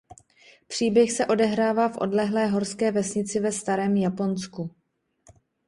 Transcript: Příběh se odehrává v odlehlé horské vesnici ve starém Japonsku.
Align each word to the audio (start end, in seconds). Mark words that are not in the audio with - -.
Příběh 0.67 1.11
se 1.11 1.25
odehrává 1.25 1.89
v 1.89 1.97
odlehlé 1.97 2.47
horské 2.47 2.91
vesnici 2.91 3.39
ve 3.39 3.51
starém 3.51 3.97
Japonsku. 3.97 4.69